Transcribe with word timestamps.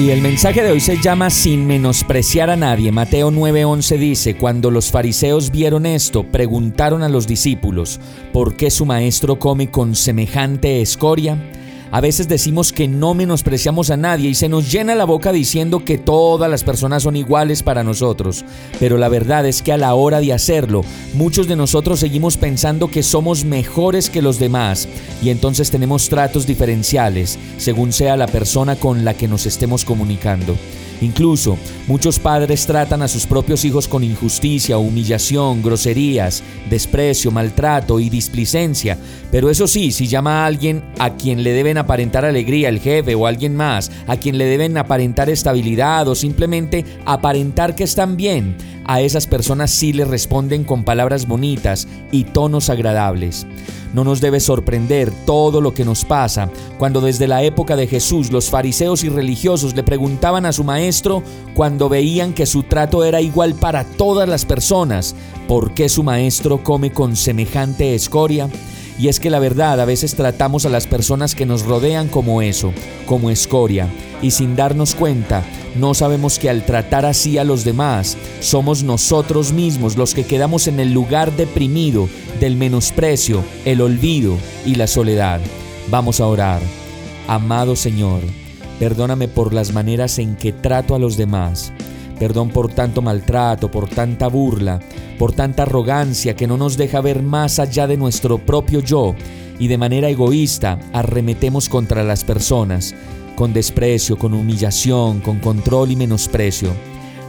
Y 0.00 0.08
el 0.08 0.22
mensaje 0.22 0.62
de 0.62 0.70
hoy 0.70 0.80
se 0.80 0.96
llama 0.96 1.28
Sin 1.28 1.66
menospreciar 1.66 2.48
a 2.48 2.56
nadie. 2.56 2.90
Mateo 2.90 3.30
9:11 3.30 3.98
dice, 3.98 4.34
cuando 4.34 4.70
los 4.70 4.90
fariseos 4.90 5.50
vieron 5.50 5.84
esto, 5.84 6.24
preguntaron 6.24 7.02
a 7.02 7.10
los 7.10 7.26
discípulos, 7.26 8.00
¿por 8.32 8.56
qué 8.56 8.70
su 8.70 8.86
maestro 8.86 9.38
come 9.38 9.70
con 9.70 9.94
semejante 9.94 10.80
escoria? 10.80 11.36
A 11.92 12.00
veces 12.00 12.28
decimos 12.28 12.72
que 12.72 12.86
no 12.86 13.14
menospreciamos 13.14 13.90
a 13.90 13.96
nadie 13.96 14.30
y 14.30 14.34
se 14.36 14.48
nos 14.48 14.70
llena 14.70 14.94
la 14.94 15.04
boca 15.04 15.32
diciendo 15.32 15.84
que 15.84 15.98
todas 15.98 16.48
las 16.48 16.62
personas 16.62 17.02
son 17.02 17.16
iguales 17.16 17.64
para 17.64 17.82
nosotros. 17.82 18.44
Pero 18.78 18.96
la 18.96 19.08
verdad 19.08 19.44
es 19.44 19.60
que 19.60 19.72
a 19.72 19.76
la 19.76 19.94
hora 19.94 20.20
de 20.20 20.32
hacerlo, 20.32 20.84
muchos 21.14 21.48
de 21.48 21.56
nosotros 21.56 21.98
seguimos 21.98 22.36
pensando 22.36 22.88
que 22.88 23.02
somos 23.02 23.44
mejores 23.44 24.08
que 24.08 24.22
los 24.22 24.38
demás 24.38 24.88
y 25.20 25.30
entonces 25.30 25.72
tenemos 25.72 26.08
tratos 26.08 26.46
diferenciales 26.46 27.38
según 27.58 27.92
sea 27.92 28.16
la 28.16 28.28
persona 28.28 28.76
con 28.76 29.04
la 29.04 29.14
que 29.14 29.26
nos 29.26 29.46
estemos 29.46 29.84
comunicando. 29.84 30.56
Incluso 31.00 31.56
muchos 31.86 32.18
padres 32.18 32.66
tratan 32.66 33.02
a 33.02 33.08
sus 33.08 33.26
propios 33.26 33.64
hijos 33.64 33.88
con 33.88 34.04
injusticia, 34.04 34.78
humillación, 34.78 35.62
groserías, 35.62 36.42
desprecio, 36.68 37.30
maltrato 37.30 38.00
y 38.00 38.10
displicencia. 38.10 38.98
Pero 39.30 39.50
eso 39.50 39.66
sí, 39.66 39.92
si 39.92 40.06
llama 40.06 40.42
a 40.42 40.46
alguien 40.46 40.82
a 40.98 41.16
quien 41.16 41.42
le 41.42 41.52
deben 41.52 41.78
aparentar 41.78 42.24
alegría, 42.24 42.68
el 42.68 42.80
jefe 42.80 43.14
o 43.14 43.26
alguien 43.26 43.56
más, 43.56 43.90
a 44.06 44.16
quien 44.16 44.38
le 44.38 44.44
deben 44.44 44.76
aparentar 44.76 45.30
estabilidad 45.30 46.08
o 46.08 46.14
simplemente 46.14 46.84
aparentar 47.06 47.74
que 47.74 47.84
están 47.84 48.16
bien, 48.16 48.56
a 48.90 49.00
esas 49.02 49.28
personas 49.28 49.70
sí 49.70 49.92
le 49.92 50.04
responden 50.04 50.64
con 50.64 50.82
palabras 50.82 51.28
bonitas 51.28 51.86
y 52.10 52.24
tonos 52.24 52.70
agradables. 52.70 53.46
No 53.94 54.02
nos 54.02 54.20
debe 54.20 54.40
sorprender 54.40 55.12
todo 55.24 55.60
lo 55.60 55.72
que 55.72 55.84
nos 55.84 56.04
pasa 56.04 56.50
cuando 56.76 57.00
desde 57.00 57.28
la 57.28 57.44
época 57.44 57.76
de 57.76 57.86
Jesús 57.86 58.32
los 58.32 58.50
fariseos 58.50 59.04
y 59.04 59.08
religiosos 59.08 59.76
le 59.76 59.84
preguntaban 59.84 60.44
a 60.44 60.52
su 60.52 60.64
maestro 60.64 61.22
cuando 61.54 61.88
veían 61.88 62.32
que 62.32 62.46
su 62.46 62.64
trato 62.64 63.04
era 63.04 63.20
igual 63.20 63.54
para 63.54 63.84
todas 63.84 64.28
las 64.28 64.44
personas, 64.44 65.14
¿por 65.46 65.72
qué 65.72 65.88
su 65.88 66.02
maestro 66.02 66.64
come 66.64 66.90
con 66.90 67.14
semejante 67.14 67.94
escoria? 67.94 68.48
Y 68.98 69.06
es 69.06 69.20
que 69.20 69.30
la 69.30 69.38
verdad, 69.38 69.80
a 69.80 69.84
veces 69.84 70.16
tratamos 70.16 70.66
a 70.66 70.68
las 70.68 70.88
personas 70.88 71.36
que 71.36 71.46
nos 71.46 71.62
rodean 71.64 72.08
como 72.08 72.42
eso, 72.42 72.72
como 73.06 73.30
escoria, 73.30 73.88
y 74.20 74.32
sin 74.32 74.56
darnos 74.56 74.96
cuenta, 74.96 75.44
no 75.76 75.94
sabemos 75.94 76.38
que 76.38 76.50
al 76.50 76.64
tratar 76.64 77.06
así 77.06 77.38
a 77.38 77.44
los 77.44 77.64
demás, 77.64 78.16
somos 78.40 78.82
nosotros 78.82 79.52
mismos 79.52 79.96
los 79.96 80.14
que 80.14 80.24
quedamos 80.24 80.66
en 80.66 80.80
el 80.80 80.92
lugar 80.92 81.32
deprimido 81.36 82.08
del 82.40 82.56
menosprecio, 82.56 83.44
el 83.64 83.80
olvido 83.80 84.36
y 84.66 84.74
la 84.74 84.86
soledad. 84.86 85.40
Vamos 85.90 86.20
a 86.20 86.26
orar. 86.26 86.60
Amado 87.28 87.76
Señor, 87.76 88.20
perdóname 88.78 89.28
por 89.28 89.52
las 89.52 89.72
maneras 89.72 90.18
en 90.18 90.36
que 90.36 90.52
trato 90.52 90.94
a 90.94 90.98
los 90.98 91.16
demás. 91.16 91.72
Perdón 92.18 92.50
por 92.50 92.72
tanto 92.72 93.00
maltrato, 93.00 93.70
por 93.70 93.88
tanta 93.88 94.28
burla, 94.28 94.80
por 95.18 95.32
tanta 95.32 95.62
arrogancia 95.62 96.34
que 96.34 96.46
no 96.46 96.56
nos 96.56 96.76
deja 96.76 97.00
ver 97.00 97.22
más 97.22 97.58
allá 97.58 97.86
de 97.86 97.96
nuestro 97.96 98.38
propio 98.38 98.80
yo 98.80 99.14
y 99.60 99.68
de 99.68 99.78
manera 99.78 100.08
egoísta 100.08 100.80
arremetemos 100.92 101.68
contra 101.68 102.02
las 102.02 102.24
personas, 102.24 102.94
con 103.34 103.52
desprecio, 103.52 104.16
con 104.18 104.34
humillación, 104.34 105.20
con 105.20 105.38
control 105.38 105.92
y 105.92 105.96
menosprecio. 105.96 106.70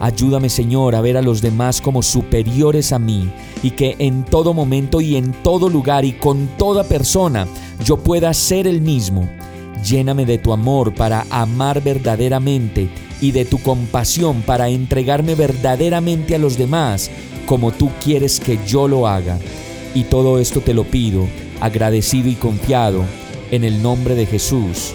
Ayúdame 0.00 0.48
Señor 0.48 0.94
a 0.94 1.02
ver 1.02 1.18
a 1.18 1.22
los 1.22 1.42
demás 1.42 1.80
como 1.80 2.02
superiores 2.02 2.92
a 2.92 2.98
mí 2.98 3.30
y 3.62 3.72
que 3.72 3.96
en 3.98 4.24
todo 4.24 4.54
momento 4.54 5.02
y 5.02 5.16
en 5.16 5.32
todo 5.42 5.68
lugar 5.68 6.06
y 6.06 6.12
con 6.12 6.48
toda 6.56 6.84
persona 6.84 7.46
yo 7.84 7.98
pueda 7.98 8.32
ser 8.32 8.66
el 8.66 8.80
mismo. 8.80 9.28
Lléname 9.84 10.24
de 10.24 10.38
tu 10.38 10.52
amor 10.52 10.94
para 10.94 11.26
amar 11.28 11.82
verdaderamente 11.82 12.88
y 13.20 13.32
de 13.32 13.44
tu 13.44 13.58
compasión 13.58 14.42
para 14.42 14.68
entregarme 14.70 15.34
verdaderamente 15.34 16.34
a 16.34 16.38
los 16.38 16.56
demás 16.56 17.10
como 17.46 17.72
tú 17.72 17.90
quieres 18.02 18.40
que 18.40 18.58
yo 18.66 18.88
lo 18.88 19.06
haga. 19.06 19.38
Y 19.94 20.04
todo 20.04 20.38
esto 20.38 20.60
te 20.60 20.72
lo 20.72 20.84
pido, 20.84 21.26
agradecido 21.60 22.28
y 22.28 22.36
confiado, 22.36 23.04
en 23.50 23.64
el 23.64 23.82
nombre 23.82 24.14
de 24.14 24.24
Jesús. 24.24 24.94